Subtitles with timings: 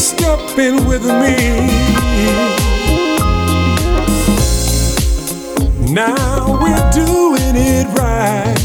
[0.00, 1.36] stepping with me.
[5.92, 8.56] Now we're doing it right.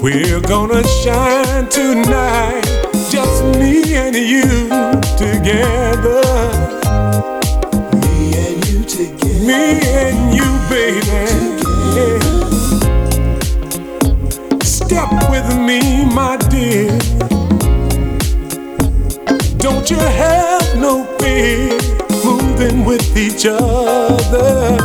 [0.00, 2.62] We're gonna shine tonight,
[3.10, 4.68] just me and you
[5.18, 6.22] together.
[8.00, 9.44] Me and you together.
[9.44, 11.26] Me and you, baby.
[14.64, 17.37] Step with me, my dear.
[19.90, 21.70] You have no fear
[22.22, 24.76] moving with each other.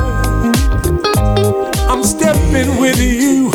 [1.90, 3.52] I'm stepping with you,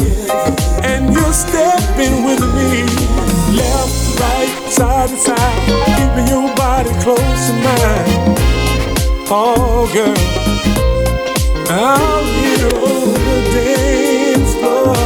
[0.85, 2.85] and you're stepping with me.
[3.57, 5.63] Left, right, side to side,
[5.97, 8.37] keeping your body close to mine.
[9.31, 10.19] Oh, girl,
[11.71, 14.97] out here on the dance floor.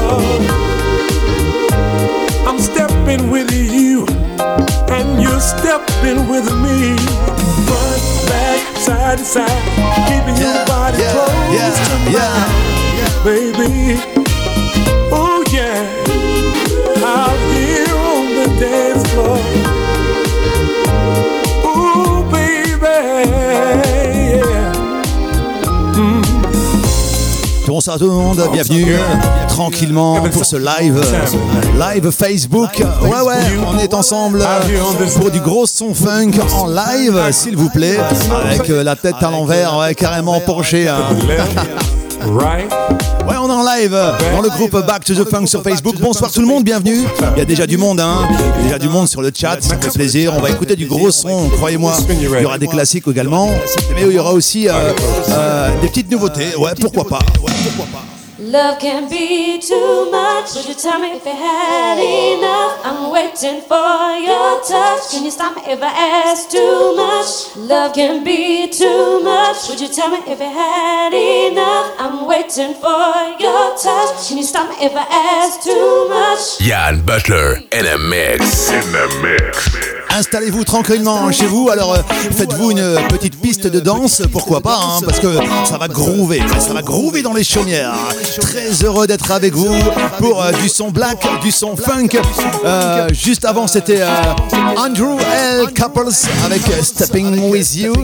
[2.49, 4.07] I'm stepping with you,
[4.91, 6.97] and you're stepping with me.
[7.67, 9.63] Front, back, side to side,
[10.09, 12.73] keeping your body close to mine
[13.25, 14.22] baby.
[27.85, 28.95] Bonsoir tout le monde, bienvenue
[29.49, 31.01] tranquillement pour ce live,
[31.81, 32.81] live Facebook.
[33.03, 34.47] Ouais ouais, on est ensemble
[35.19, 37.99] pour du gros son funk en live, s'il vous plaît,
[38.45, 40.87] avec la tête à l'envers, ouais, carrément penchée.
[40.87, 41.09] hein.
[43.53, 43.91] En live
[44.33, 45.97] dans le groupe Back to the Funk sur Facebook.
[46.01, 47.05] Bonsoir tout le monde, bienvenue.
[47.37, 48.27] Il y a déjà du monde, hein.
[48.31, 50.33] Il y a déjà du monde sur le chat, ça fait plaisir.
[50.35, 51.93] On va écouter du gros son, croyez-moi.
[52.09, 53.51] Il y aura des classiques également,
[53.95, 54.73] mais il y aura aussi euh,
[55.29, 56.57] euh, des petites nouveautés.
[56.57, 57.19] Ouais, pourquoi pas.
[58.39, 60.55] Love can be too much.
[60.55, 62.81] Would you tell me if you had enough?
[62.83, 65.11] I'm waiting for your touch.
[65.11, 65.93] Can you stop me if I
[66.25, 67.55] ask too much?
[67.57, 69.69] Love can be too much.
[69.69, 71.95] Would you tell me if you had enough?
[71.99, 74.29] I'm waiting for your touch.
[74.29, 76.59] Can you stop me if I ask too much?
[76.59, 78.71] Jan Butler in a mix.
[78.71, 80.02] In the mix.
[80.15, 81.99] Installez-vous tranquillement chez vous, alors euh,
[82.33, 85.29] faites-vous une petite piste de danse, pourquoi pas, hein, parce que
[85.65, 87.95] ça va groover, ça va groover dans les chaumières.
[88.41, 89.75] Très heureux d'être avec vous
[90.19, 92.11] pour euh, du son black, du son funk.
[92.65, 94.09] Euh, juste avant, c'était euh,
[94.77, 95.67] Andrew L.
[95.75, 96.09] Couples
[96.45, 97.95] avec euh, Stepping With You.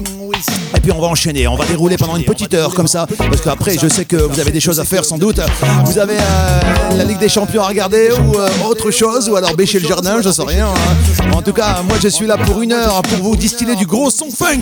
[0.76, 3.40] Et puis on va enchaîner, on va dérouler pendant une petite heure comme ça, parce
[3.40, 5.40] qu'après je sais que vous avez des choses à faire sans doute.
[5.84, 6.60] Vous avez euh,
[6.96, 10.20] la Ligue des Champions à regarder ou euh, autre chose, ou alors bêcher le jardin,
[10.22, 10.66] je sais rien.
[10.66, 11.30] hein.
[11.32, 14.10] En tout cas, moi je suis là pour une heure pour vous distiller du gros
[14.10, 14.60] son funk.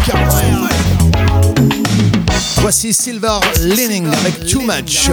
[2.60, 5.10] Voici Silver Lining avec Too Much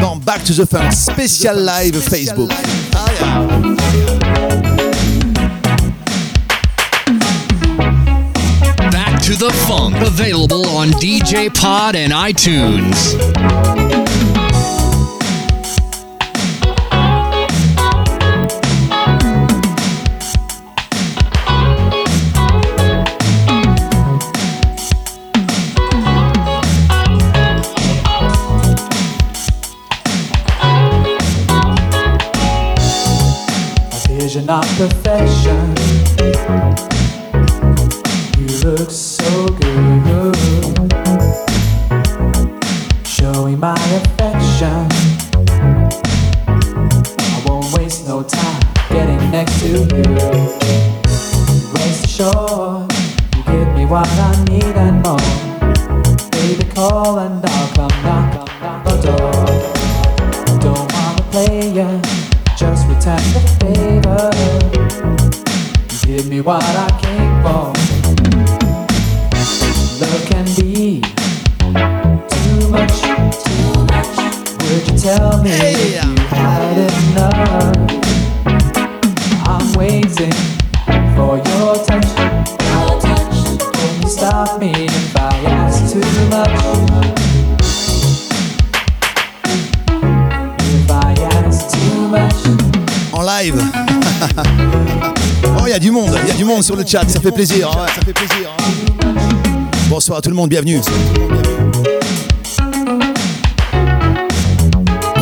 [0.00, 2.50] dans Back to the Funk spécial live Facebook.
[2.92, 4.79] Back
[9.30, 13.14] to the Funk, available on DJ Pod and iTunes.
[34.48, 36.89] of perfection
[38.64, 40.34] looks so good.
[43.06, 44.86] Showing my affection.
[47.18, 48.60] I won't waste no time
[48.90, 50.59] getting next to you.
[96.90, 97.70] Chat, ça fait plaisir.
[97.70, 98.50] hein, ça fait plaisir.
[98.58, 99.14] hein.
[99.88, 100.80] Bonsoir à tout le monde, bienvenue.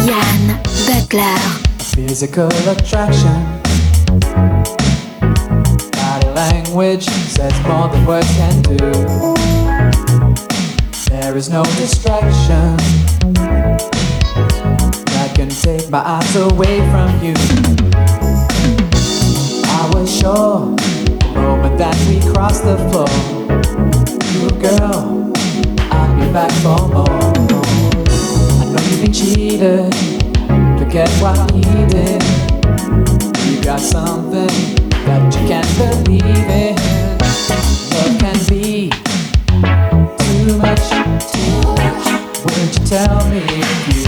[0.07, 1.37] Yann Butler.
[1.95, 3.45] Physical attraction.
[5.93, 8.77] Body language says more than words can do.
[11.11, 12.77] There is no distraction
[15.13, 17.35] that can take my eyes away from you.
[19.71, 20.75] I was sure
[21.79, 23.09] that we crossed the floor,
[24.35, 25.33] you girl,
[25.91, 27.23] I'd be back for more.
[28.61, 30.19] I know you've been cheated
[30.89, 32.23] forget what he did.
[33.45, 34.49] You got something
[35.05, 36.75] that you can't believe in.
[37.93, 38.89] Love can be
[40.25, 40.89] too much,
[41.31, 42.05] too much.
[42.43, 44.08] Wouldn't you tell me if you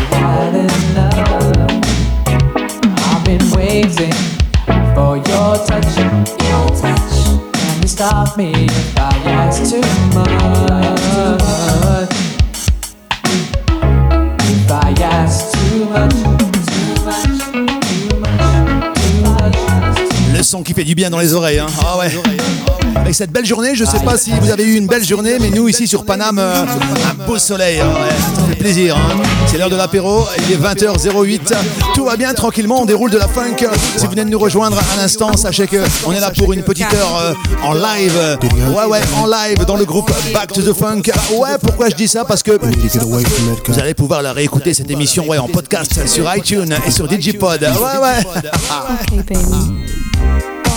[8.31, 9.81] stop me if I ask too
[10.15, 10.29] much?
[14.43, 18.41] If I ask too much, too much, too much,
[18.95, 20.37] too much.
[20.37, 21.59] Le son qui fait du bien dans les oreilles.
[21.59, 21.67] hein.
[21.85, 22.11] Ah ouais.
[22.97, 25.51] Avec cette belle journée, je sais pas si vous avez eu une belle journée, mais
[25.51, 27.81] nous ici sur Paname, euh, un beau soleil.
[27.81, 27.87] hein,
[28.35, 28.97] ça fait plaisir.
[28.97, 29.17] hein.
[29.47, 31.55] C'est l'heure de l'apéro, il est 20h08.
[31.95, 33.57] Tout va bien tranquillement, on déroule de la funk.
[33.97, 36.63] Si vous venez de nous rejoindre à l'instant, sachez que on est là pour une
[36.63, 37.33] petite heure euh,
[37.65, 38.39] en live.
[38.77, 41.03] Ouais ouais, en live dans le groupe Back to the Funk.
[41.35, 42.25] Ouais, pourquoi je dis ça?
[42.25, 46.91] Parce que vous allez pouvoir la réécouter cette émission ouais en podcast sur iTunes et
[46.91, 47.63] sur Digipod.
[47.63, 48.25] Ouais ouais.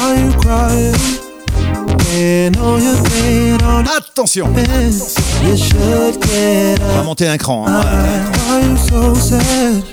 [0.02, 1.33] Are you
[3.98, 4.58] Attention, on
[6.96, 7.66] va monter un cran.
[7.68, 7.82] hein.
[7.82, 8.22] Ouais.
[8.48, 9.84] Why you so sad?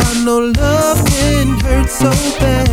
[0.00, 2.10] I know love can hurt so
[2.40, 2.66] bad.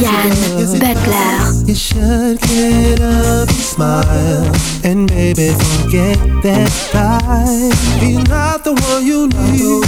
[0.00, 0.30] Yann
[0.78, 1.66] Butler.
[1.66, 4.44] You should get up and smile
[4.84, 7.70] and baby forget that guy.
[8.00, 9.84] He's not the one you need.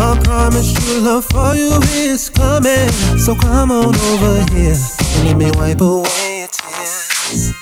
[0.00, 2.88] I promise you love for you is coming.
[3.18, 4.76] So come on over here
[5.16, 7.52] and let me wipe away your tears.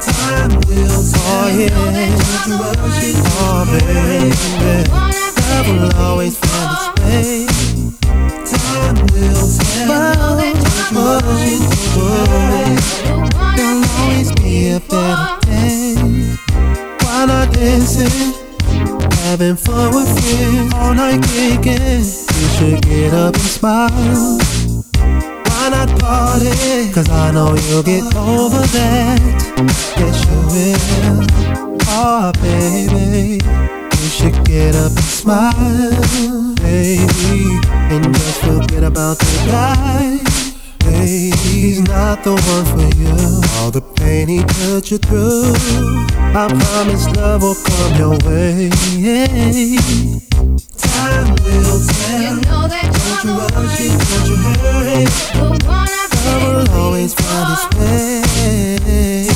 [0.00, 1.50] Time will tell.
[1.50, 1.70] Yeah.
[3.42, 4.90] Oh baby.
[5.50, 7.46] Love will always find its way.
[8.46, 10.40] Time will tell.
[10.92, 11.20] Oh,
[11.96, 12.20] oh,
[13.56, 15.94] There'll always be a better day.
[17.02, 18.39] Why not dancing?
[19.30, 22.02] Having fun with friends all night kicking.
[22.02, 24.38] You should get up and smile.
[25.46, 26.92] Why not party?
[26.92, 29.20] Cause I know you'll get over that.
[29.96, 31.26] Yes, you will.
[31.90, 33.38] Oh, baby.
[34.02, 37.60] You should get up and smile, baby.
[37.94, 40.09] And just forget about the guy.
[41.00, 43.16] Baby, he's not the one for you.
[43.56, 45.54] All the pain he put you through.
[46.36, 48.68] I promise love will come your way.
[50.76, 52.36] Time will tell.
[52.36, 55.08] Don't you rush it, don't you hurry.
[56.26, 58.20] Love will always find its way.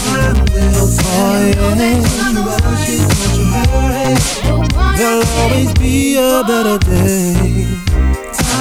[0.04, 1.49] Time will tell.
[1.64, 1.80] Don't
[2.37, 4.12] you rush it, don't you hurry.
[4.99, 7.93] There'll always be a better day.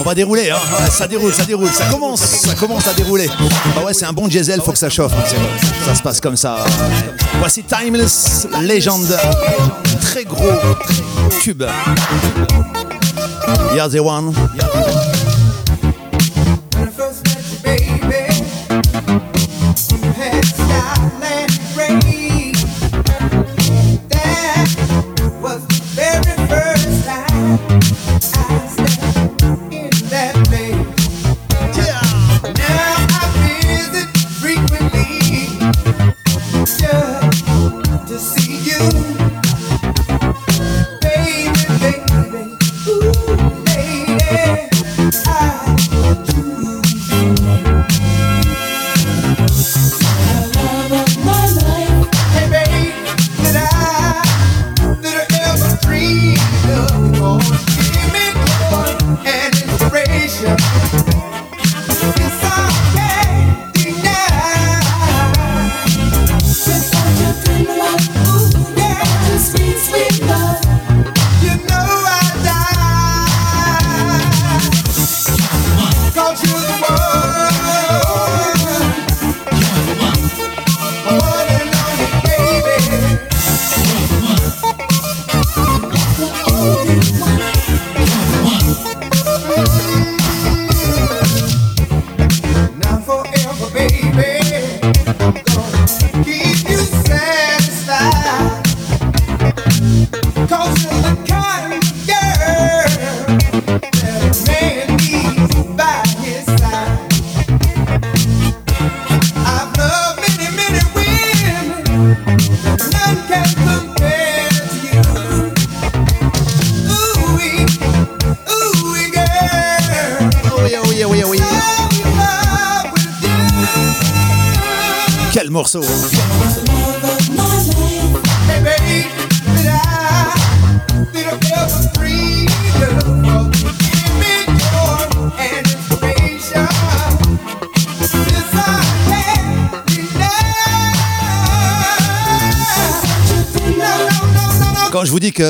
[0.00, 0.56] On va dérouler, hein.
[0.80, 3.28] Ouais, ça déroule, ça déroule, ça commence, ça commence à dérouler.
[3.76, 5.12] Ah ouais, c'est un bon diesel, faut que ça chauffe.
[5.12, 5.36] hein,
[5.84, 6.56] Ça se passe comme ça.
[7.38, 9.06] Voici Timeless Legend,
[10.00, 10.50] très gros
[11.42, 11.62] tube.
[13.74, 14.32] You're the one.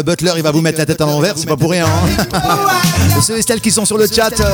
[0.05, 1.87] Butler il va vous mettre la tête à l'envers, c'est pas pour rien.
[1.87, 2.41] hein.
[3.21, 4.45] Ceux et celles qui sont sur le chat euh,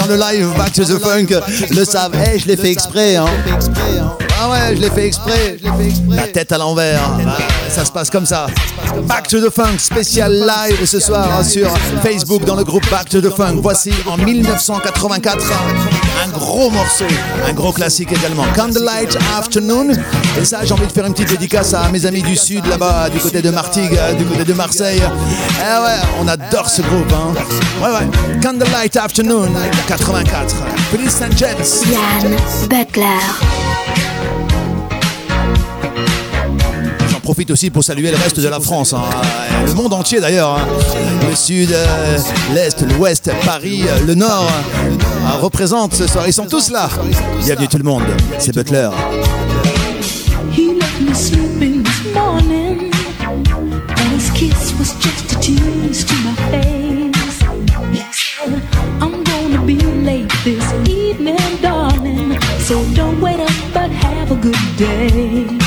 [0.00, 1.26] dans le live Back to the Funk
[1.70, 2.12] le savent.
[2.34, 3.16] Eh, je l'ai fait exprès.
[3.16, 3.26] Hein.
[4.40, 5.56] Ah ouais, je l'ai fait exprès.
[6.08, 7.00] La tête à l'envers.
[7.26, 7.36] Ah,
[7.70, 8.46] ça se passe comme ça.
[9.02, 11.68] Back to the Funk spécial live ce soir sur
[12.02, 13.60] Facebook dans le groupe Back to the Funk.
[13.62, 15.52] Voici en 1984
[16.24, 17.04] un gros morceau,
[17.46, 18.44] un gros classique également.
[18.54, 19.88] Candlelight Afternoon.
[20.40, 23.10] Et ça, j'ai envie de faire une petite dédicace à mes amis du sud là-bas,
[23.10, 25.02] du côté de Martigues, du côté de Marseille.
[25.02, 27.12] Eh ouais, on adore ce groupe.
[27.12, 27.34] Hein.
[27.82, 28.40] Ouais, ouais.
[28.42, 29.50] Candlelight Afternoon
[29.88, 30.54] 84.
[30.90, 31.36] Police St.
[31.36, 31.92] James.
[31.92, 32.36] Yann
[32.68, 33.65] Butler.
[37.26, 39.02] Profite aussi pour saluer le reste de la France, hein.
[39.66, 40.60] le monde entier d'ailleurs.
[40.60, 40.66] hein.
[41.28, 42.18] Le sud, euh,
[42.54, 46.22] l'est, l'ouest, Paris, euh, le nord euh, représente ce soir.
[46.28, 46.88] Ils sont tous là.
[47.44, 48.04] Bienvenue tout le monde.
[48.38, 48.90] C'est Butler.
[62.68, 65.65] So don't wait up, but have a good day.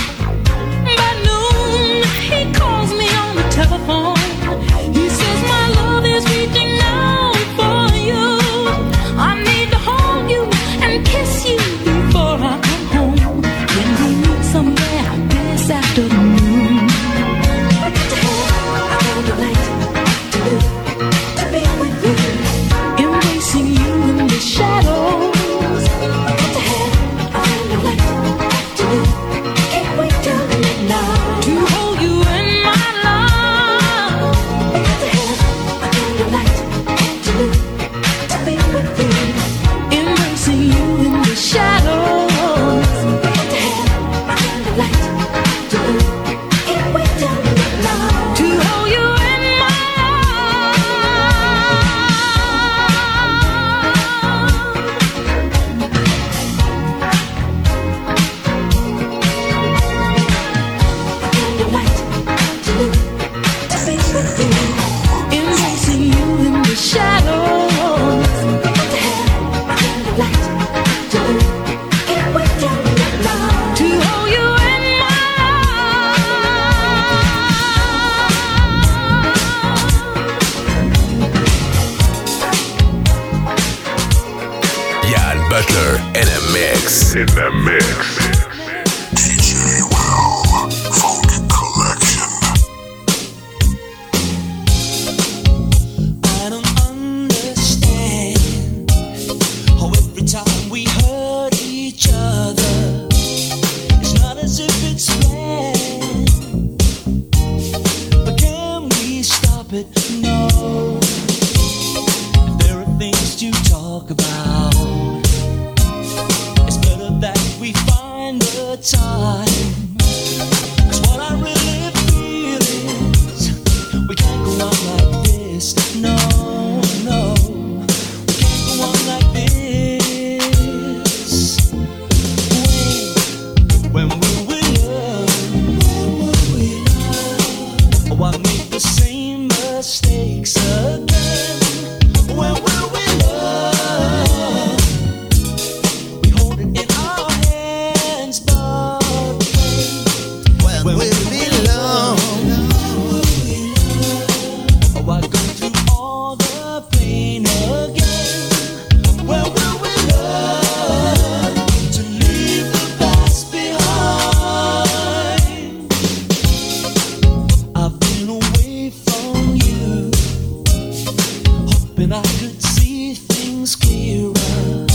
[171.99, 174.88] Hoping I could see things clearer.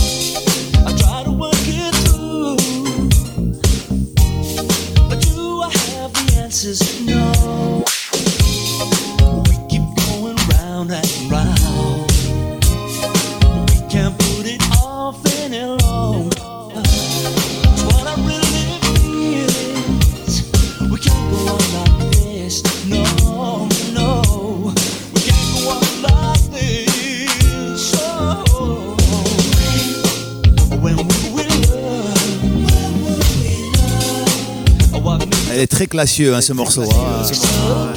[35.95, 36.81] Classieux, hein, ce morceau.
[36.83, 37.93] hein.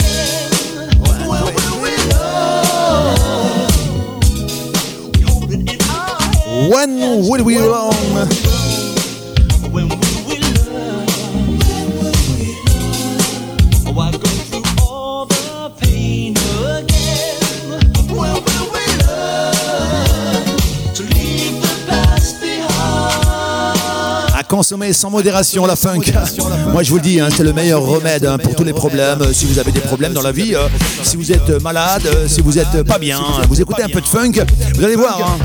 [6.70, 8.57] When will we?
[24.68, 26.02] Consommer sans modération la funk.
[26.74, 29.32] Moi je vous le dis, hein, c'est le meilleur remède hein, pour tous les problèmes.
[29.32, 30.68] Si vous avez des problèmes dans la vie, euh,
[31.02, 34.06] si vous êtes malade, euh, si vous êtes pas bien, vous écoutez un peu de
[34.06, 34.32] funk,
[34.74, 35.18] vous allez voir.
[35.22, 35.38] hein,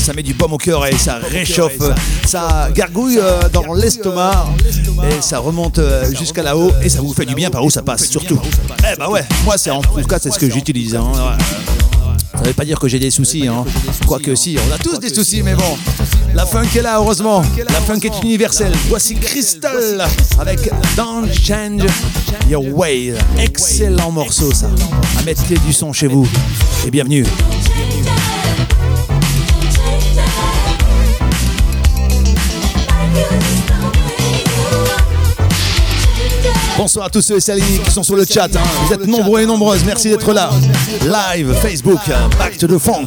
[0.00, 1.78] ça met du baume au cœur et ça réchauffe,
[2.26, 4.48] ça gargouille euh, dans l'estomac
[5.08, 5.78] et ça remonte
[6.18, 8.40] jusqu'à là-haut et ça vous fait du bien par où ça passe surtout.
[8.80, 10.98] Eh bah ouais, moi c'est en tout cas c'est ce que j'utilise.
[12.40, 12.42] Hein.
[12.42, 13.64] Ça veut pas dire que j'ai des soucis, hein.
[14.06, 15.76] Quoique si, on a tous des soucis, mais bon.
[16.34, 17.42] La funk est là, heureusement.
[17.68, 18.72] La funk est universelle.
[18.88, 20.06] Voici Crystal
[20.38, 21.82] avec Don't Change
[22.48, 23.14] Your Way.
[23.38, 24.70] Excellent morceau, ça.
[25.18, 26.28] À mettre clé du son chez vous.
[26.86, 27.24] Et bienvenue.
[36.80, 38.46] Bonsoir à tous ceux et celles qui sont sur le chat.
[38.56, 38.60] hein.
[38.86, 39.84] Vous êtes nombreux et nombreuses.
[39.84, 40.48] Merci d'être là.
[41.04, 42.00] Live, Facebook,
[42.38, 43.06] Back to the Funk.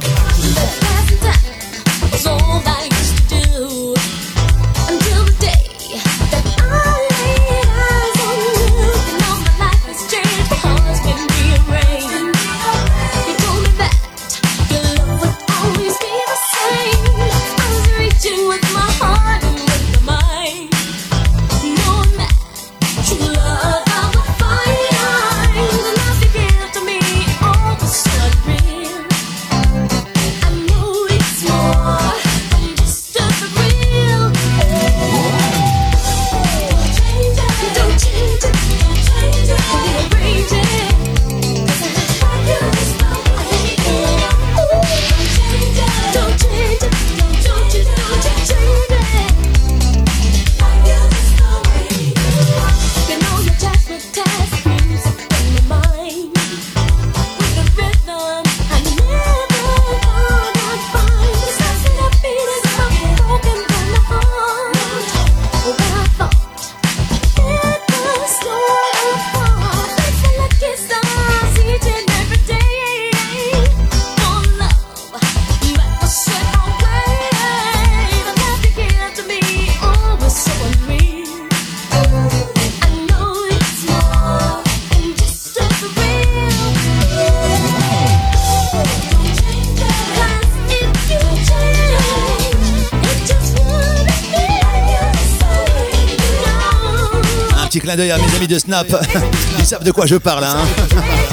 [97.93, 98.87] clin d'œil à mes amis de Snap.
[99.59, 100.43] Ils savent de quoi je parle.
[100.43, 101.32] Hein.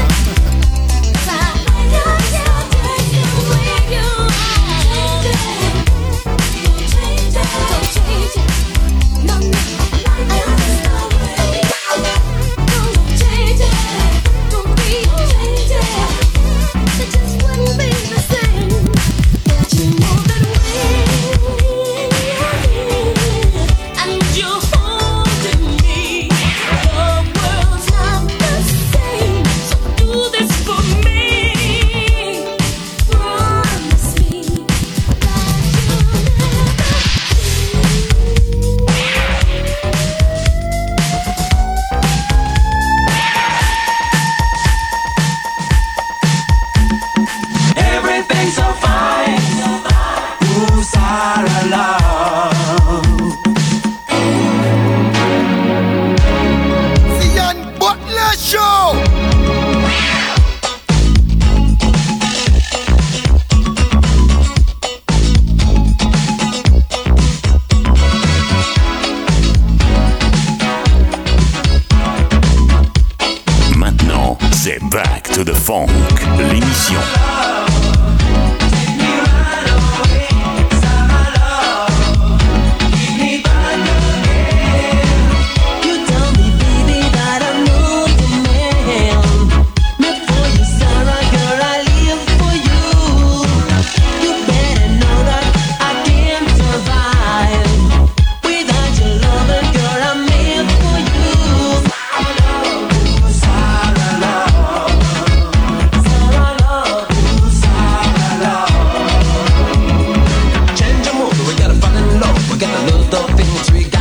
[113.41, 113.95] been triggered,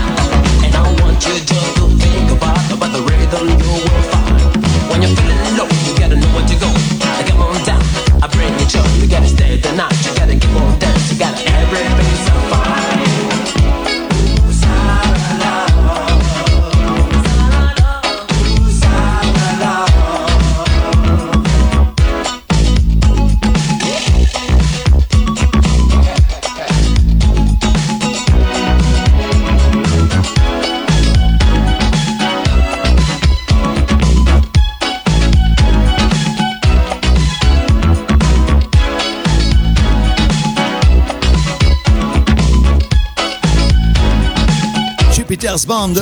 [0.65, 1.48] and I want you.
[45.49, 45.97] Peters Band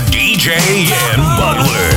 [0.00, 0.52] DJ
[1.12, 1.95] and Butler.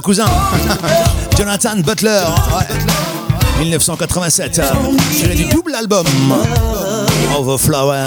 [0.00, 0.26] Cousin.
[1.36, 2.24] Jonathan Butler,
[3.58, 4.60] 1987.
[5.12, 6.06] C'est du double album.
[7.36, 8.06] Overflower.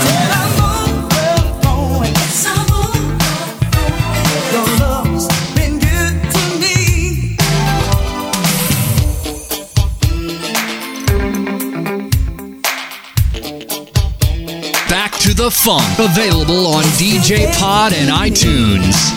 [14.89, 19.11] Back to the Funk, available on DJ Pod and iTunes.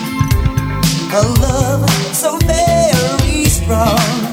[3.65, 4.24] from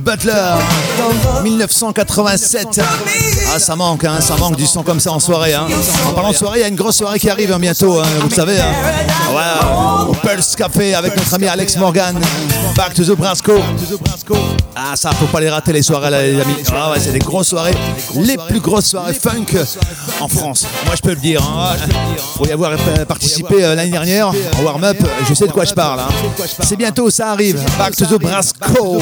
[0.00, 0.32] Butler.
[1.44, 2.80] 1987.
[3.54, 5.54] Ah, ça manque, hein, ça manque du son comme ça en soirée.
[5.54, 5.66] Hein.
[6.08, 8.06] En parlant de soirée, il y a une grosse soirée qui arrive hein, bientôt, hein,
[8.22, 8.58] vous savez.
[8.58, 8.72] Hein.
[9.34, 12.18] Ouais, au Pulse Café avec notre ami Alex Morgan.
[12.76, 13.52] Back to the Brasco.
[14.74, 16.56] Ah, ça, faut pas les rater les soirées, là, les amis.
[16.74, 17.74] Ah, ouais, c'est des grosses soirées.
[18.16, 19.46] Les plus grosses soirées funk
[20.20, 20.64] en France.
[20.86, 21.42] Moi, je peux le dire.
[21.42, 21.76] Hein.
[22.36, 24.96] Pour y avoir euh, participé euh, l'année dernière en warm-up,
[25.28, 26.00] je sais de quoi je parle.
[26.00, 26.08] hein.
[26.62, 27.60] C'est bientôt, ça arrive.
[27.78, 29.00] Back to the Brasco.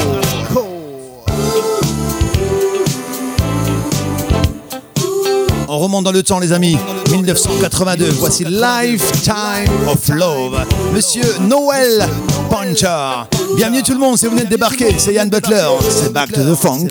[5.75, 6.77] On remonte dans le temps, les amis.
[7.11, 8.07] 1982.
[8.11, 10.65] Voici Lifetime of Love.
[10.93, 12.07] Monsieur Noël
[12.49, 13.25] Puncher.
[13.57, 14.95] Bienvenue tout le monde, si vous venez de débarquer.
[14.97, 15.67] C'est Yann Butler.
[15.89, 16.87] C'est Back to the Funk.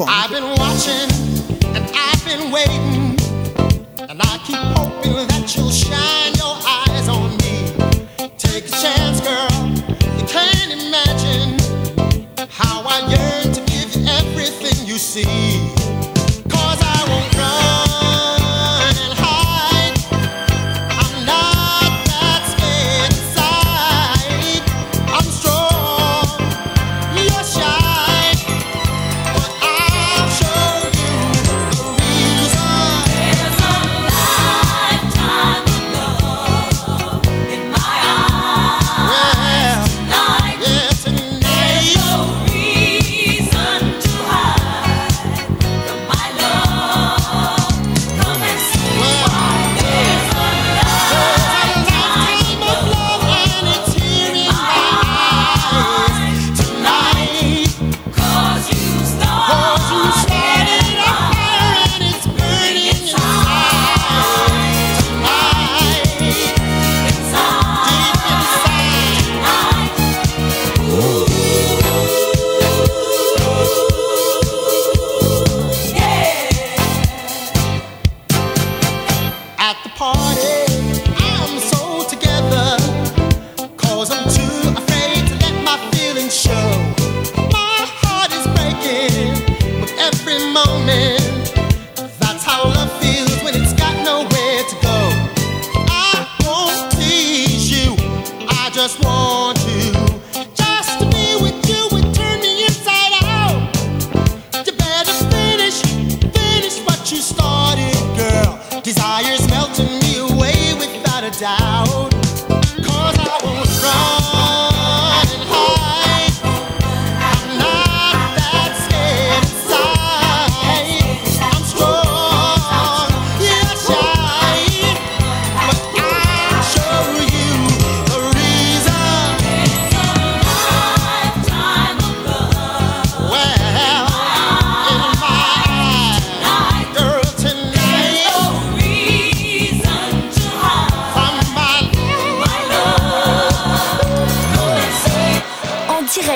[0.00, 0.44] I've been
[2.52, 3.16] waiting,
[4.10, 6.27] and I keep hoping that you'll shine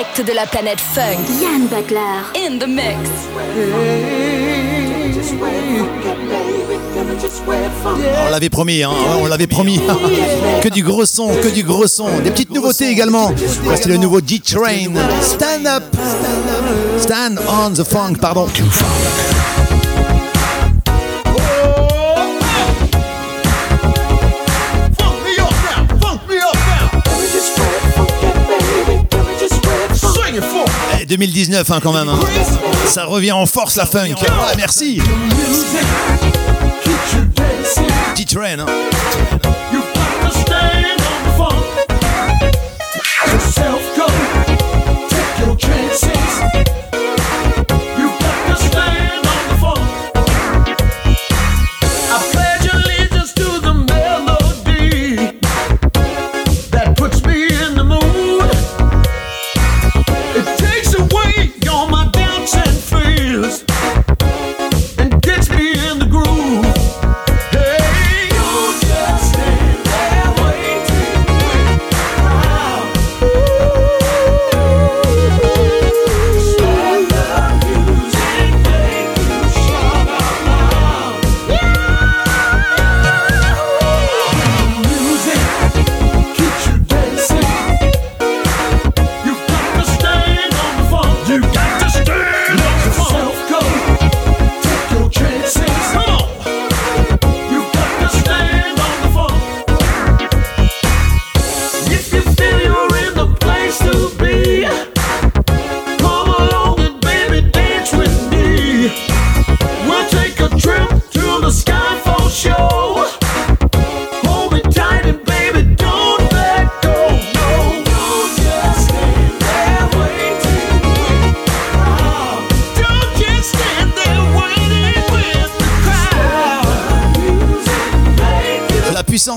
[0.03, 1.23] direct de la planète funk.
[1.41, 1.99] Yann Butler.
[2.35, 3.09] In the mix.
[8.25, 9.79] On l'avait promis, hein, on l'avait promis.
[10.61, 12.19] que du gros son, que du gros son.
[12.19, 13.31] Des petites nouveautés également.
[13.63, 14.93] Voici le nouveau D-Train.
[15.21, 15.83] Stand up.
[16.99, 18.47] Stand on the funk, pardon.
[31.17, 32.09] 2019 hein, quand même.
[32.09, 32.19] hein.
[32.87, 34.15] Ça revient en force la funk.
[34.27, 34.99] Ah, merci.
[38.15, 38.59] D-Train.
[38.59, 38.92] hein.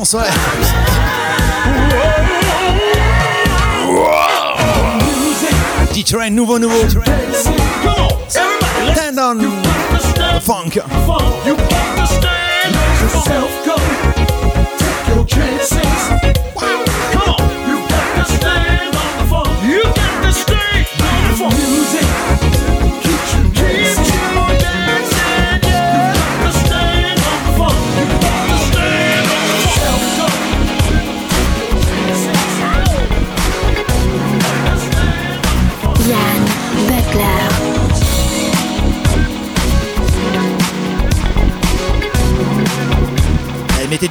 [0.07, 0.31] Puissance, ouais.
[5.93, 6.89] D-Train, nouveau, nouveau.
[8.29, 10.79] Stand on the funk.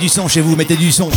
[0.05, 1.09] Du son chez vous, mettez du son.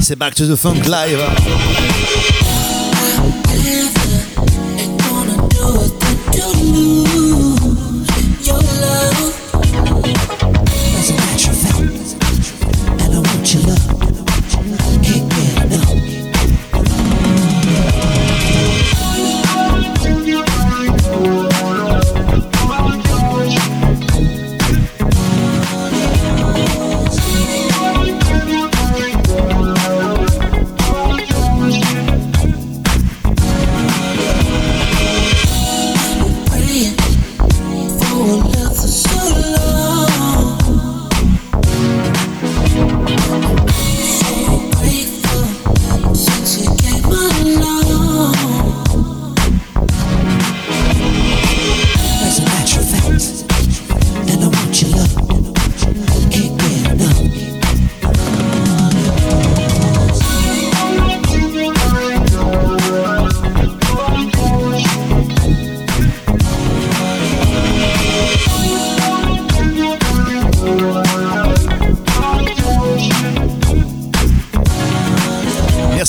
[0.00, 2.03] C'est Back to the Funk Live.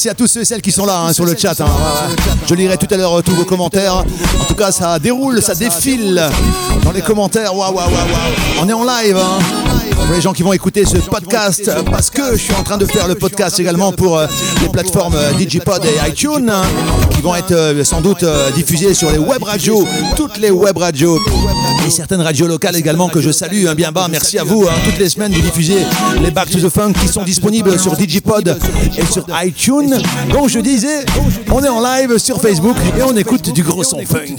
[0.05, 1.59] Merci à tous ceux et celles qui sont là hein, sur le chat.
[1.61, 1.65] hein.
[2.47, 3.95] Je lirai tout à l'heure euh, tous vos commentaires.
[4.39, 6.29] En tout cas, ça déroule, ça défile
[6.83, 7.55] dans les commentaires.
[7.55, 8.61] Waouh, waouh, waouh, waouh.
[8.61, 9.17] On est en live.
[9.17, 9.64] hein.
[10.05, 12.77] Pour les gens qui vont écouter ce podcast, euh, parce que je suis en train
[12.77, 14.27] de faire le podcast également pour euh,
[14.61, 16.61] les plateformes euh, Digipod et iTunes, hein,
[17.09, 20.77] qui vont être euh, sans doute euh, diffusées sur les web radios, toutes les web
[20.77, 21.19] radios
[21.87, 24.07] et certaines radios locales également que je salue hein, bien bas.
[24.09, 24.65] Merci à vous.
[24.69, 24.73] hein.
[24.85, 25.77] Toutes les semaines, vous diffusez
[26.21, 28.59] les Back to the Funk qui sont disponibles sur Digipod
[28.97, 29.99] et sur iTunes.
[30.31, 31.03] Donc je disais,
[31.51, 34.35] on est en live sur Facebook et on écoute du gros son funk.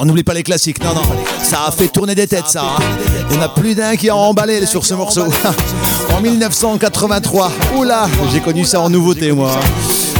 [0.00, 1.02] On n'oublie pas les classiques, non, non.
[1.42, 2.62] Ça a fait tourner des têtes, ça.
[2.62, 2.82] hein.
[3.30, 5.24] Il y en a plus d'un qui a emballé sur ce morceau.
[6.16, 7.50] en 1983.
[7.76, 9.50] Oula, j'ai connu ça en nouveauté, moi.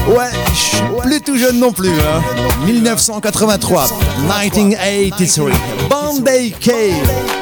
[0.08, 1.90] Ouais, je suis plus tout jeune non plus.
[1.90, 2.20] hein.
[2.66, 3.86] 1983,
[4.20, 5.56] 1983.
[5.88, 6.70] Bombay K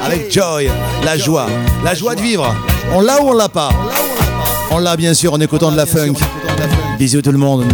[0.03, 0.69] avec Joy,
[1.03, 1.47] la joie,
[1.83, 2.53] la joie de vivre.
[2.93, 3.69] On l'a ou on l'a pas?
[4.69, 6.13] On l'a bien sûr en écoutant de la funk.
[6.99, 7.65] Bisous tout le monde.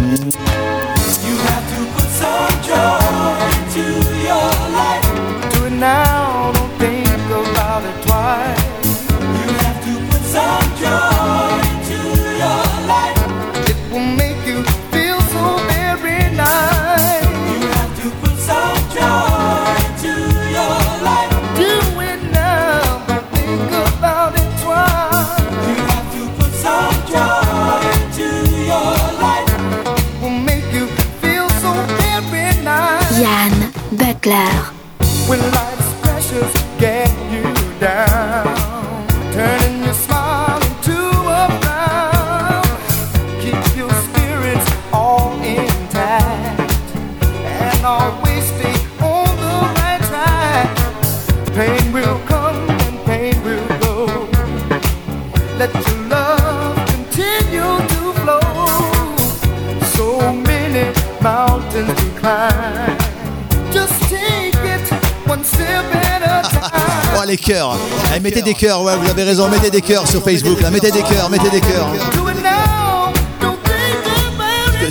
[68.54, 71.28] Des cœurs, ouais vous avez raison, mettez des cœurs sur Facebook là, mettez des cœurs,
[71.30, 71.88] mettez des cœurs.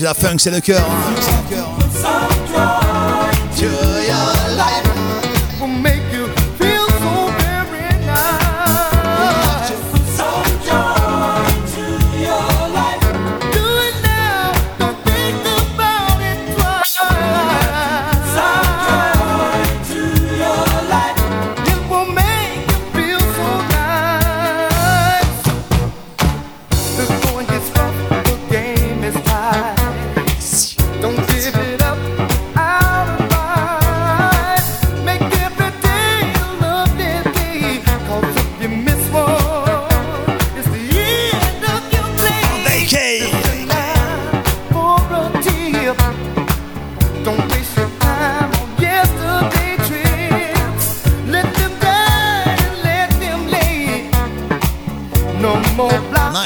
[0.01, 0.81] La funk c'est le cœur.
[0.81, 1.62] hein.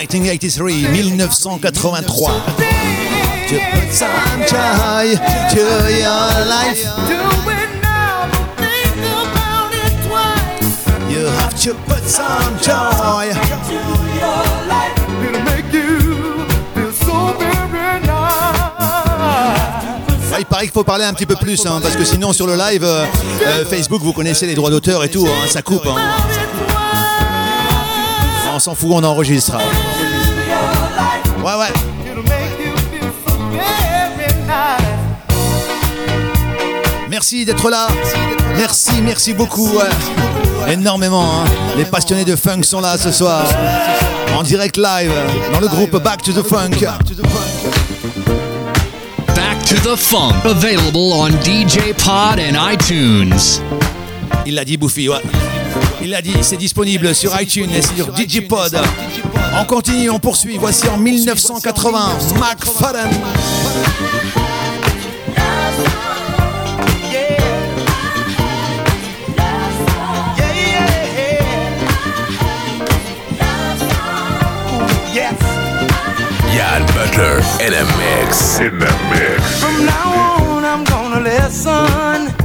[0.02, 2.32] 1983, 1983.
[3.48, 5.16] To put some joy
[5.50, 6.86] to your life.
[11.10, 13.32] You have to put some joy.
[15.24, 16.46] It'll make you
[16.76, 18.68] feel so very nice.
[20.32, 22.46] Ah, il paraît qu'il faut parler un petit peu plus, hein, parce que sinon sur
[22.46, 23.06] le live euh,
[23.48, 25.88] euh, Facebook, vous connaissez les droits d'auteur et tout, hein, ça coupe.
[25.88, 25.98] hein.
[28.68, 29.56] On s'en fout, on enregistre.
[31.42, 31.74] Ouais, ouais.
[37.10, 37.88] Merci d'être là.
[38.58, 39.70] Merci, merci beaucoup.
[39.70, 40.74] ouais.
[40.74, 41.24] Énormément.
[41.24, 41.46] hein.
[41.78, 43.46] Les passionnés de funk sont là ce soir.
[44.38, 45.14] En direct live
[45.54, 46.72] dans le groupe Back to the Funk.
[46.82, 47.06] Back
[49.66, 50.34] to the Funk.
[50.44, 53.62] Available on DJ Pod and iTunes.
[54.46, 55.22] Il l'a dit, Bouffi, ouais.
[56.08, 58.80] Il l'a dit, c'est disponible sur iTunes et sur Digipod.
[59.60, 60.58] On continue, on poursuit.
[60.58, 62.00] Voici en 1980,
[62.40, 63.10] McFadden.
[76.56, 78.60] Yann Butler in a mix.
[78.62, 79.60] In the mix.
[79.60, 82.37] From now on, I'm gonna listen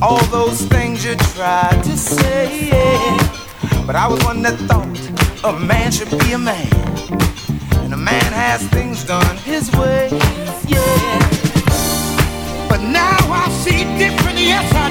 [0.00, 2.70] all those things you tried to say.
[3.86, 4.86] But I was one that thought
[5.44, 6.72] a man should be a man,
[7.84, 10.08] and a man has things done his way.
[10.66, 11.18] Yeah.
[12.68, 14.88] But now I see different, yes I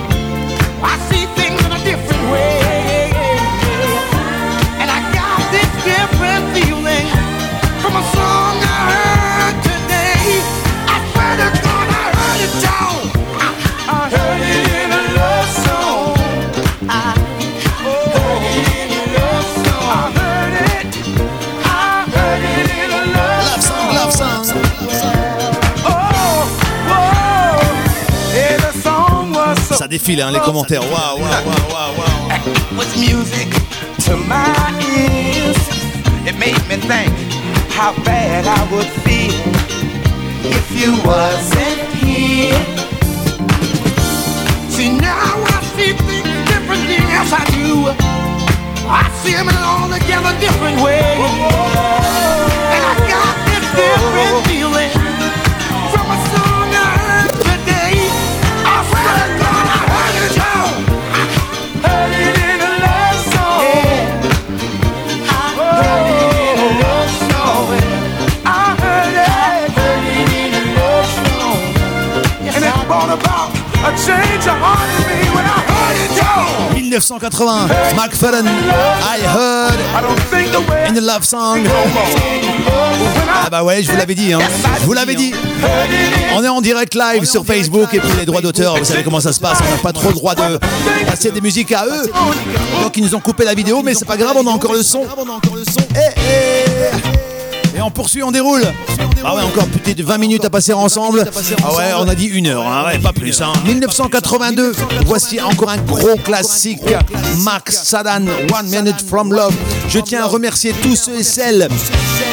[0.00, 0.05] do.
[30.06, 30.82] Was so Ça défile, hein, les commentaires.
[30.82, 33.48] Waouh, waouh, waouh, waouh, music
[34.04, 35.56] to my ears.
[36.26, 37.12] It made me think
[37.70, 39.34] how bad I would feel
[40.44, 42.54] if you wasn't here.
[44.68, 47.90] See now I see things differently, yes I do.
[48.88, 51.16] I see them in an altogether different way.
[52.74, 54.55] And I got this different
[76.74, 79.78] 1980, McFadden, I heard
[80.88, 81.66] in a love song.
[83.28, 84.38] Ah bah ouais, je vous l'avais dit, hein.
[84.80, 85.32] Je vous l'avais dit.
[86.34, 89.20] On est en direct live sur Facebook et puis les droits d'auteur, vous savez comment
[89.20, 89.58] ça se passe.
[89.66, 90.58] On n'a pas trop le droit de
[91.06, 92.10] passer des musiques à eux.
[92.82, 94.82] Donc ils nous ont coupé la vidéo, mais c'est pas grave, on a encore le
[94.82, 95.02] son.
[95.94, 96.65] Eh, eh.
[97.86, 98.64] On poursuit, on déroule.
[99.24, 101.24] Ah ouais, encore peut-être 20 minutes à passer ensemble.
[101.62, 103.40] Ah ouais, on a dit une heure, hein, ouais, pas plus.
[103.40, 103.52] Hein.
[103.64, 104.72] 1982,
[105.04, 106.80] voici encore un gros classique.
[107.44, 109.54] Mark Sadan, One Minute From Love.
[109.88, 111.68] Je tiens à remercier tous ceux et celles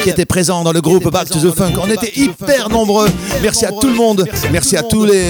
[0.03, 1.73] qui étaient présents dans le groupe Back to the Funk.
[1.81, 3.09] On était hyper nombreux.
[3.41, 4.25] Merci à tout le monde.
[4.51, 5.23] Merci à tous les,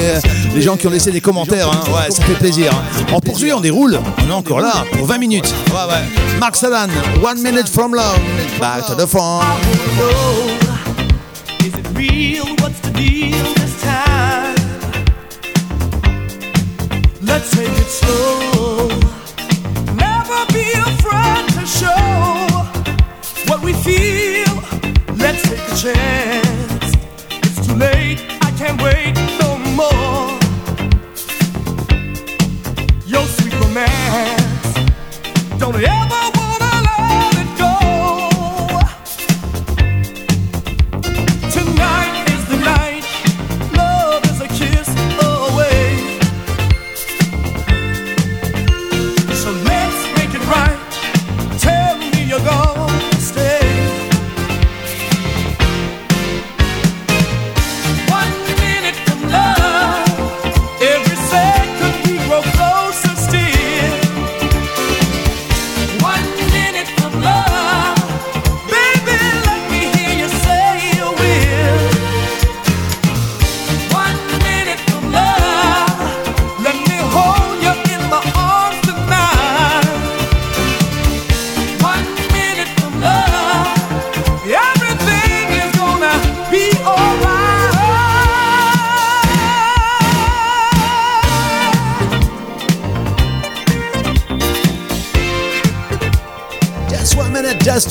[0.55, 1.69] les gens qui ont laissé des commentaires.
[1.69, 1.83] hein.
[1.91, 2.71] Ouais, ça fait plaisir.
[3.13, 3.99] On poursuit, on déroule.
[4.25, 5.53] On est encore là pour 20 minutes.
[5.69, 6.39] Ouais, ouais.
[6.39, 6.87] Mark Sadan,
[7.23, 8.19] One Minute From Love.
[8.59, 9.43] Back to the Funk.
[17.21, 18.52] Let's take it slow.
[25.55, 26.95] Take a chance.
[27.29, 28.19] It's too late.
[28.41, 30.39] I can't wait no more.
[33.05, 33.25] Your.
[35.59, 36.42] Don't ever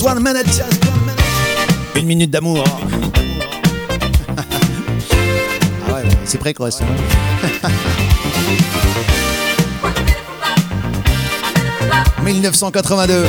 [0.01, 1.19] one minute, just one minute.
[1.95, 2.63] Une minute d'amour.
[5.87, 6.81] ah ouais, c'est précoce.
[6.81, 7.69] hein.
[12.23, 13.25] 1982.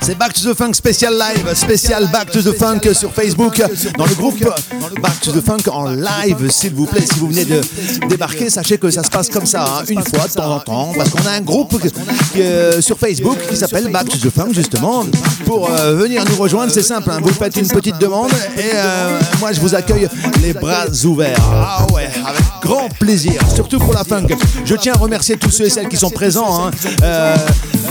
[0.00, 3.62] C'est Back to the Funk spécial live, spécial Back to the Funk sur Facebook,
[3.96, 4.38] dans le groupe
[5.00, 7.00] Back to the Funk en live, s'il vous plaît.
[7.00, 7.62] Si vous venez de
[8.10, 10.92] débarquer, sachez que ça se passe comme ça, hein, une fois de temps en temps,
[10.94, 11.74] parce qu'on a un groupe
[12.36, 15.06] euh, sur Facebook qui s'appelle Back to the Funk, justement.
[15.46, 19.18] Pour euh, venir nous rejoindre, c'est simple, hein, vous faites une petite demande et euh,
[19.40, 20.08] moi je vous accueille
[20.42, 21.40] les bras ouverts.
[21.50, 24.26] Ah ouais, avec grand plaisir, surtout pour la funk.
[24.66, 26.70] Je tiens à remercier tous ceux et celles qui sont présents hein,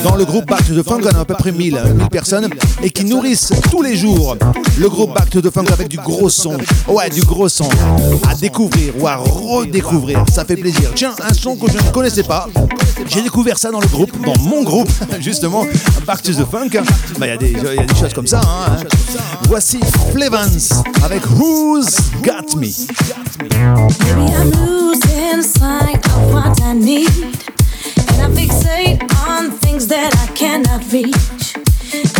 [0.03, 1.01] dans le groupe Back to the Funk.
[1.03, 2.26] On a à peu près 1000, 1000 personnes
[2.83, 4.35] et qui nourrissent tous les jours
[4.77, 6.57] le groupe Back to the Funk avec du gros son.
[6.87, 7.69] Ouais, du gros son
[8.29, 10.23] à découvrir ou à redécouvrir.
[10.33, 10.91] Ça fait plaisir.
[10.95, 12.47] Tiens, un son que je ne connaissais pas.
[13.07, 15.65] J'ai découvert ça dans le groupe, dans mon groupe, justement,
[16.05, 16.69] Back to the Funk.
[17.19, 18.41] Bah, Il y, des- il y a des choses comme ça.
[18.43, 18.75] hein.
[19.47, 19.79] Voici
[20.11, 22.67] Flevans avec Who's Got Me.
[28.29, 31.36] Losing on things that I cannot.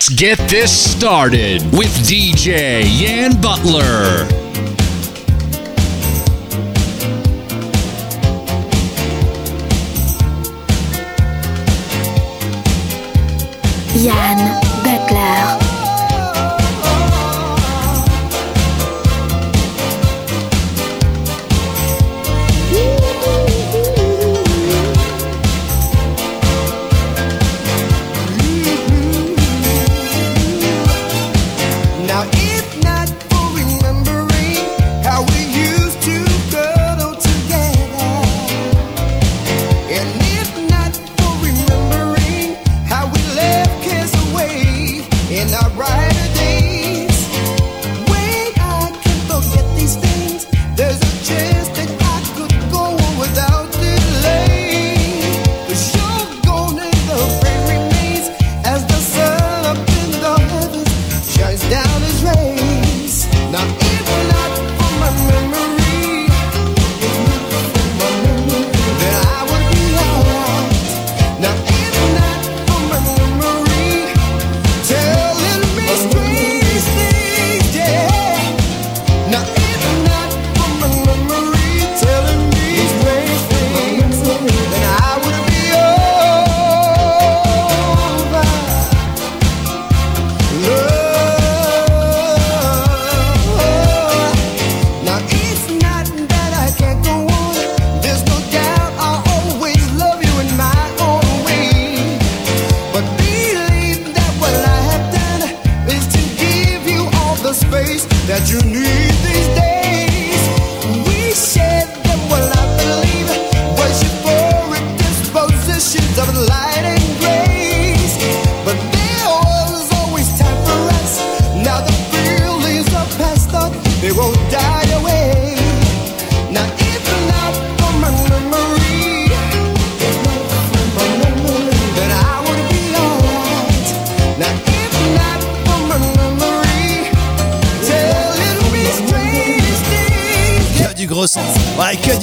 [0.00, 4.39] Let's get this started with DJ Yan Butler.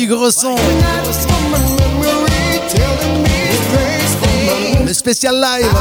[0.08, 0.58] Strange
[4.94, 5.72] spécial live.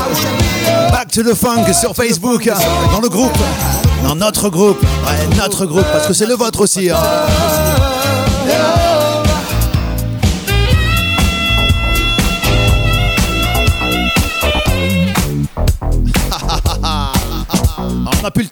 [0.90, 2.50] Back to the Funk sur Facebook,
[2.92, 3.36] dans le groupe,
[4.02, 6.90] dans notre groupe, ouais, notre groupe, parce que c'est le vôtre aussi.
[6.90, 6.96] hein.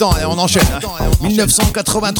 [0.05, 0.62] Temps, et on enchaîne.
[0.74, 1.11] hein.
[1.22, 2.11] 1983,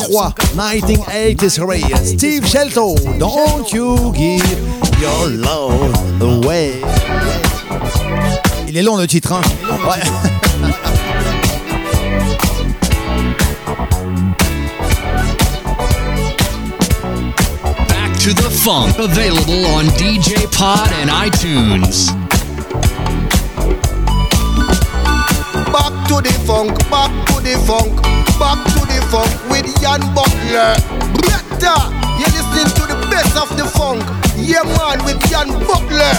[0.55, 1.75] 1983,
[2.05, 4.43] Steve Shelton, Don't You Give
[5.03, 6.81] Your Love Away.
[8.69, 9.43] Il est long le titre, hein
[9.87, 10.03] Ouais.
[17.89, 22.11] Back to the Funk, available on DJ Pod and iTunes.
[27.75, 28.03] Funk,
[28.39, 30.79] back to the funk with Jan Butler.
[31.27, 31.79] Better,
[32.19, 34.03] you listen to the best of the funk.
[34.39, 36.15] Yeah, man, with Jan Butler.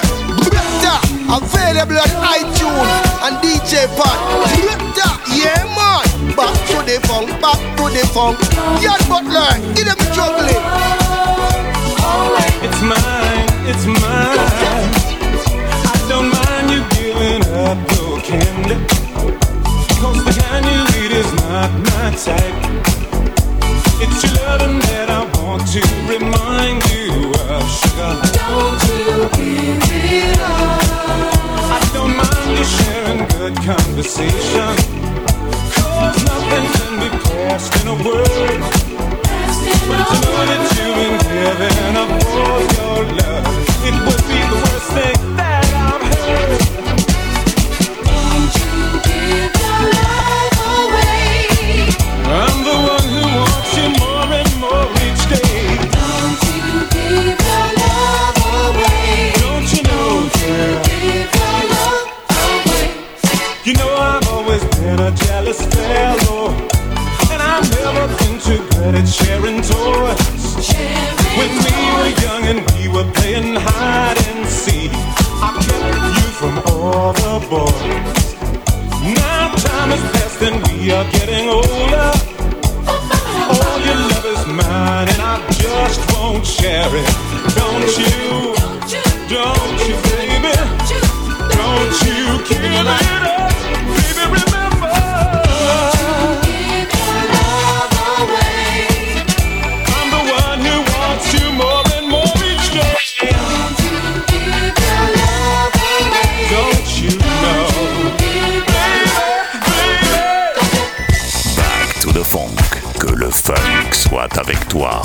[0.52, 0.98] Better,
[1.32, 2.92] available on iTunes
[3.24, 4.20] and DJ Pod.
[4.52, 6.04] Better, yeah, man.
[6.36, 8.36] Back to the funk, back to the funk.
[8.84, 10.64] Jan Butler, give them juggling.
[12.66, 14.40] It's mine, it's mine.
[15.88, 19.06] I don't mind you giving up your candy.
[20.02, 21.15] Cause the kind you eat
[21.66, 22.58] not my type.
[24.04, 28.14] It's your loving that I want to remind you of, sugar.
[28.38, 29.82] Don't you give
[30.14, 30.82] it up.
[31.74, 34.74] I don't mind you sharing good conversation.
[35.74, 38.62] Cause nothing can be passed in a word.
[39.90, 41.96] But to know that you've been given
[42.30, 43.46] for your love,
[43.90, 46.85] it would be the worst thing that I've heard.
[68.94, 70.68] At sharing toys.
[71.38, 74.92] When we were young and we were playing hide and seek,
[75.42, 78.36] I kept you from all the boys.
[79.16, 82.12] Now time has passed and we are getting older.
[83.50, 87.10] All your love is mine and I just won't share it.
[87.58, 88.54] Don't you?
[89.34, 90.54] Don't you, baby?
[91.58, 93.35] Don't you give it
[114.38, 115.02] avec toi.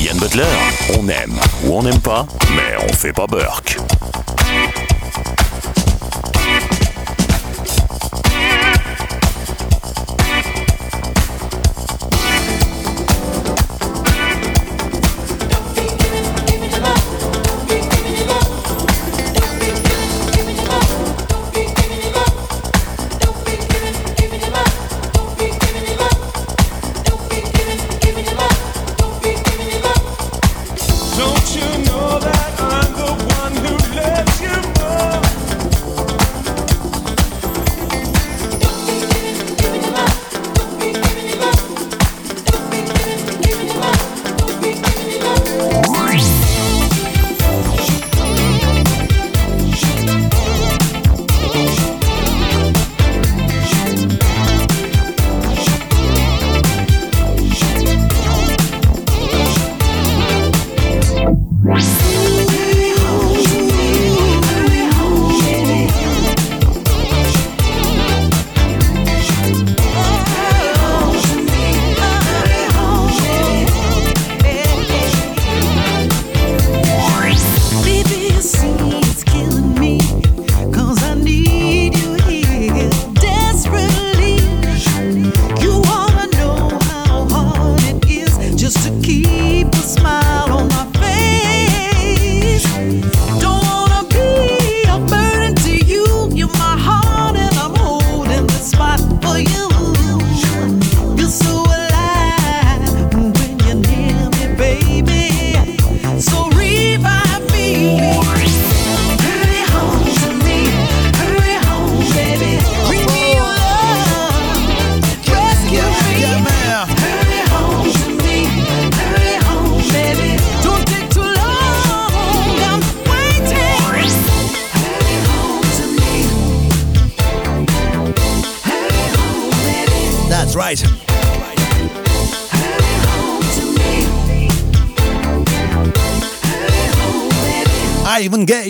[0.00, 0.44] Ian Butler,
[0.98, 1.34] on aime
[1.64, 3.78] ou on n'aime pas, mais on fait pas Burke.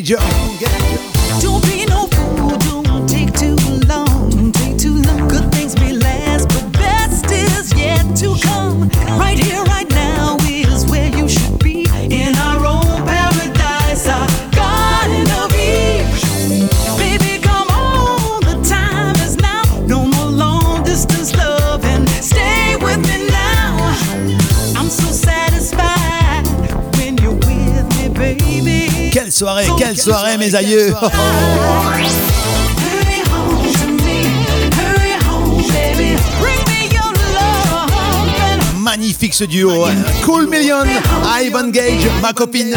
[0.08, 0.45] Ivan
[30.06, 30.94] soirée, mes aïeux.
[38.78, 39.84] Magnifique ce duo.
[39.84, 39.92] ouais.
[40.24, 40.76] Cool Million,
[41.42, 42.68] Ivan Gage, ma copine.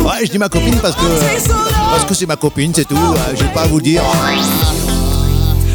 [0.00, 1.02] Ouais, je dis ma copine parce que
[1.90, 2.96] parce que c'est ma copine, c'est tout.
[3.36, 4.02] Je vais pas vous dire.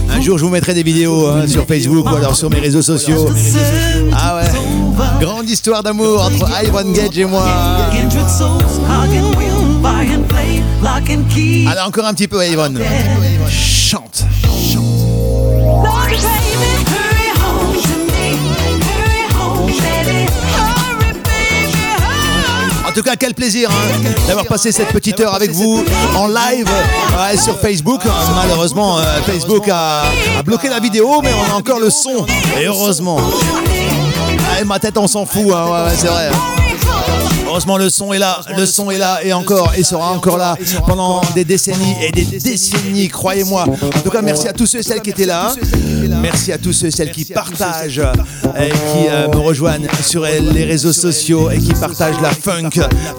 [0.09, 2.81] Un jour, je vous mettrai des vidéos hein, sur Facebook ou alors sur mes réseaux
[2.81, 3.29] sociaux.
[4.13, 4.49] Ah ouais.
[5.21, 7.45] Grande histoire d'amour entre Ivan Gage et moi.
[11.67, 12.73] Allez, encore un petit peu, Ivan.
[13.49, 14.23] Chante.
[22.87, 25.83] En tout cas, quel plaisir hein, d'avoir passé cette petite heure avec vous
[26.15, 26.67] en live
[27.19, 28.01] ouais, sur Facebook.
[28.35, 30.01] Malheureusement, euh, Facebook a,
[30.39, 32.25] a bloqué la vidéo, mais on a encore le son.
[32.59, 33.17] Et heureusement.
[33.17, 36.31] Ouais, ma tête, on s'en fout, hein, ouais, c'est vrai.
[37.57, 40.55] Heureusement, le son est là, le son est là et encore, et sera encore là
[40.85, 43.63] pendant des décennies et des décennies, croyez-moi.
[43.63, 45.55] En tout cas, merci à tous ceux et celles qui étaient là.
[46.21, 47.99] Merci à tous ceux et celles qui partagent
[48.59, 52.69] et qui euh, me rejoignent sur les réseaux sociaux et qui partagent la funk.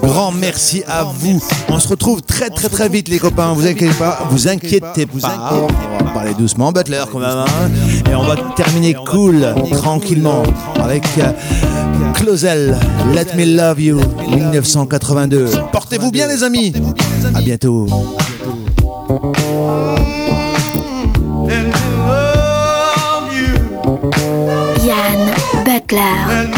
[0.01, 1.43] Grand merci à vous.
[1.67, 3.51] On se retrouve très très très vite, les copains.
[3.51, 5.51] Vous inquiétez pas, vous inquiétez pas.
[5.99, 7.29] On va parler doucement, Butler, quand même.
[7.29, 7.69] hein.
[8.09, 10.43] Et on va terminer cool, tranquillement,
[10.81, 11.31] avec euh,
[12.13, 12.77] Closel,
[13.13, 15.49] Let Me Love You, 1982.
[15.71, 16.73] Portez-vous bien, les amis.
[17.33, 17.87] À bientôt.
[24.85, 25.31] Yann
[25.65, 26.49] Butler.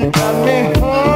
[0.00, 1.09] You got me home.